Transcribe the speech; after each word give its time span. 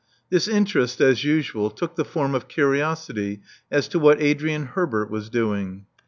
This 0.31 0.47
interest, 0.47 0.99
as 0.99 1.23
usual, 1.23 1.69
took 1.69 1.95
the 1.95 2.03
form 2.03 2.33
of 2.33 2.47
curiosity 2.47 3.41
as 3.69 3.87
to 3.89 3.99
what 3.99 4.19
Adrian 4.19 4.65
Herbert 4.73 5.11
was 5.11 5.29
doing. 5.29 5.85